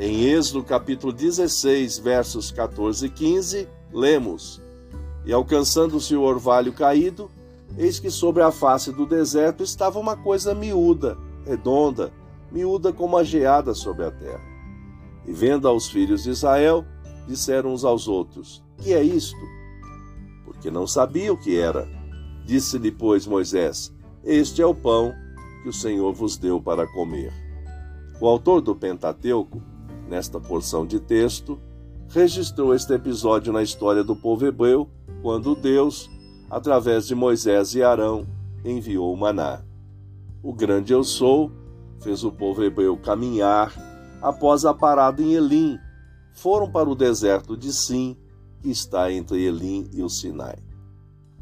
Em 0.00 0.26
Êxodo 0.26 0.62
capítulo 0.62 1.12
16, 1.12 1.98
versos 1.98 2.52
14 2.52 3.06
e 3.06 3.10
15, 3.10 3.68
lemos: 3.92 4.62
E 5.26 5.32
alcançando-se 5.32 6.14
o 6.14 6.22
orvalho 6.22 6.72
caído, 6.72 7.28
eis 7.76 7.98
que 7.98 8.08
sobre 8.08 8.44
a 8.44 8.52
face 8.52 8.92
do 8.92 9.04
deserto 9.04 9.64
estava 9.64 9.98
uma 9.98 10.16
coisa 10.16 10.54
miúda, 10.54 11.18
redonda, 11.44 12.12
miúda 12.52 12.92
como 12.92 13.16
a 13.16 13.24
geada 13.24 13.74
sobre 13.74 14.04
a 14.04 14.12
terra. 14.12 14.40
E 15.26 15.32
vendo 15.32 15.66
aos 15.66 15.88
filhos 15.88 16.22
de 16.22 16.30
Israel, 16.30 16.84
disseram 17.26 17.72
uns 17.72 17.84
aos 17.84 18.06
outros: 18.06 18.62
Que 18.76 18.94
é 18.94 19.02
isto? 19.02 19.44
Porque 20.44 20.70
não 20.70 20.86
sabia 20.86 21.32
o 21.32 21.36
que 21.36 21.58
era. 21.58 21.88
Disse-lhe, 22.46 22.92
pois, 22.92 23.26
Moisés: 23.26 23.92
Este 24.22 24.62
é 24.62 24.66
o 24.66 24.76
pão 24.76 25.12
que 25.64 25.68
o 25.68 25.72
Senhor 25.72 26.12
vos 26.12 26.36
deu 26.36 26.62
para 26.62 26.86
comer. 26.86 27.32
O 28.20 28.28
autor 28.28 28.60
do 28.60 28.76
Pentateuco 28.76 29.60
nesta 30.08 30.40
porção 30.40 30.86
de 30.86 30.98
texto, 30.98 31.58
registrou 32.08 32.74
este 32.74 32.92
episódio 32.94 33.52
na 33.52 33.62
história 33.62 34.02
do 34.02 34.16
povo 34.16 34.46
hebreu, 34.46 34.88
quando 35.22 35.54
Deus, 35.54 36.10
através 36.50 37.06
de 37.06 37.14
Moisés 37.14 37.74
e 37.74 37.82
Arão, 37.82 38.26
enviou 38.64 39.12
o 39.12 39.16
maná. 39.16 39.62
O 40.42 40.52
grande 40.52 40.92
eu 40.92 41.04
sou 41.04 41.52
fez 42.00 42.24
o 42.24 42.30
povo 42.30 42.62
hebreu 42.62 42.96
caminhar 42.96 43.72
após 44.22 44.64
a 44.64 44.72
parada 44.72 45.22
em 45.22 45.34
Elim. 45.34 45.78
Foram 46.32 46.70
para 46.70 46.88
o 46.88 46.94
deserto 46.94 47.56
de 47.56 47.72
Sim, 47.72 48.16
que 48.60 48.70
está 48.70 49.12
entre 49.12 49.42
Elim 49.44 49.88
e 49.92 50.02
o 50.02 50.08
Sinai. 50.08 50.56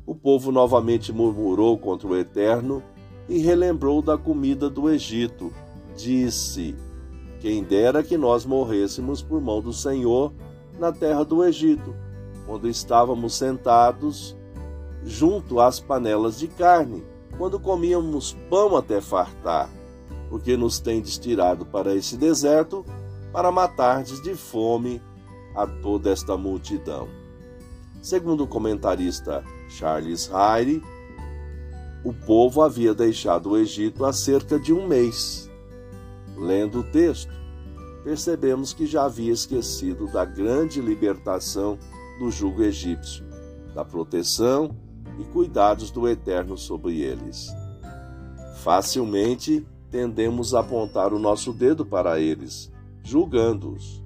O 0.07 0.15
povo 0.15 0.51
novamente 0.51 1.13
murmurou 1.13 1.77
contra 1.77 2.09
o 2.09 2.17
Eterno 2.17 2.83
e 3.29 3.39
relembrou 3.39 4.01
da 4.01 4.17
comida 4.17 4.71
do 4.71 4.89
Egito. 4.89 5.53
Disse: 5.97 6.75
quem 7.41 7.63
dera 7.63 8.03
que 8.03 8.17
nós 8.17 8.45
morrêssemos 8.45 9.23
por 9.23 9.41
mão 9.41 9.61
do 9.61 9.73
Senhor 9.73 10.33
na 10.79 10.93
terra 10.93 11.25
do 11.25 11.45
Egito, 11.45 11.95
quando 12.47 12.69
estávamos 12.69 13.35
sentados 13.35 14.37
junto 15.05 15.61
às 15.61 15.79
panelas 15.79 16.39
de 16.39 16.49
carne, 16.49 17.05
quando 17.39 17.61
comíamos 17.61 18.37
pão 18.49 18.77
até 18.77 19.01
fartar, 19.01 19.71
porque 20.29 20.57
nos 20.57 20.81
tendes 20.81 21.19
tirado 21.19 21.65
para 21.67 21.95
esse 21.95 22.17
deserto 22.17 22.85
para 23.33 23.53
matardes 23.53 24.23
de 24.23 24.35
fome 24.35 25.01
a 25.55 25.67
toda 25.67 26.11
esta 26.11 26.37
multidão. 26.37 27.09
Segundo 28.03 28.45
o 28.45 28.49
comentarista 28.49 29.45
Charles 29.69 30.27
Hyde, 30.27 30.83
o 32.05 32.13
povo 32.13 32.63
havia 32.63 32.95
deixado 32.95 33.51
o 33.51 33.57
Egito 33.57 34.05
há 34.05 34.13
cerca 34.13 34.59
de 34.59 34.73
um 34.73 34.87
mês 34.87 35.46
Lendo 36.37 36.81
o 36.81 36.85
texto, 36.85 37.33
percebemos 38.05 38.73
que 38.73 38.87
já 38.87 39.05
havia 39.05 39.33
esquecido 39.33 40.07
da 40.07 40.25
grande 40.25 40.81
libertação 40.81 41.79
do 42.19 42.31
jugo 42.31 42.63
egípcio, 42.63 43.25
da 43.75 43.85
proteção 43.85 44.77
e 45.19 45.25
cuidados 45.25 45.91
do 45.91 46.07
Eterno 46.07 46.57
sobre 46.57 47.01
eles. 47.01 47.49
Facilmente 48.63 49.67
tendemos 49.91 50.55
a 50.55 50.61
apontar 50.61 51.13
o 51.13 51.19
nosso 51.19 51.53
dedo 51.53 51.87
para 51.87 52.21
eles, 52.21 52.71
julgando-os. 53.03 54.03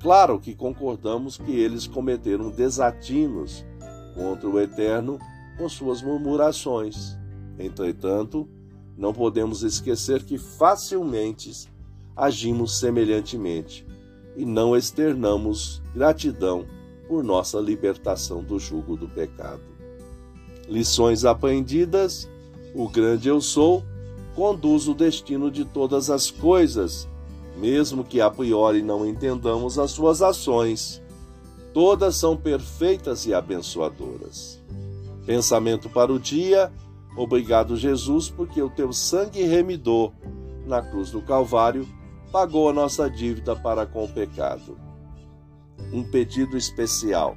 Claro 0.00 0.40
que 0.40 0.54
concordamos 0.54 1.36
que 1.36 1.52
eles 1.52 1.86
cometeram 1.86 2.50
desatinos 2.50 3.64
contra 4.14 4.48
o 4.48 4.58
Eterno 4.58 5.18
com 5.58 5.68
suas 5.68 6.00
murmurações. 6.00 7.18
Entretanto, 7.58 8.48
não 9.00 9.14
podemos 9.14 9.62
esquecer 9.62 10.22
que 10.22 10.36
facilmente 10.36 11.66
agimos 12.14 12.78
semelhantemente 12.78 13.86
e 14.36 14.44
não 14.44 14.76
externamos 14.76 15.82
gratidão 15.94 16.66
por 17.08 17.24
nossa 17.24 17.58
libertação 17.58 18.44
do 18.44 18.58
jugo 18.58 18.98
do 18.98 19.08
pecado. 19.08 19.62
Lições 20.68 21.24
aprendidas: 21.24 22.28
o 22.74 22.86
grande 22.90 23.26
eu 23.26 23.40
sou 23.40 23.82
conduz 24.36 24.86
o 24.86 24.92
destino 24.92 25.50
de 25.50 25.64
todas 25.64 26.10
as 26.10 26.30
coisas, 26.30 27.08
mesmo 27.56 28.04
que 28.04 28.20
a 28.20 28.30
priori 28.30 28.82
não 28.82 29.06
entendamos 29.06 29.78
as 29.78 29.92
suas 29.92 30.20
ações. 30.20 31.02
Todas 31.72 32.16
são 32.16 32.36
perfeitas 32.36 33.24
e 33.24 33.32
abençoadoras. 33.32 34.60
Pensamento 35.24 35.88
para 35.88 36.12
o 36.12 36.18
dia 36.18 36.70
Obrigado, 37.20 37.76
Jesus, 37.76 38.28
porque 38.30 38.62
o 38.62 38.70
teu 38.70 38.94
sangue 38.94 39.42
remidor 39.42 40.10
na 40.66 40.80
cruz 40.80 41.10
do 41.10 41.20
Calvário 41.20 41.86
pagou 42.32 42.70
a 42.70 42.72
nossa 42.72 43.10
dívida 43.10 43.54
para 43.54 43.84
com 43.84 44.04
o 44.04 44.08
pecado. 44.08 44.78
Um 45.92 46.02
pedido 46.02 46.56
especial. 46.56 47.36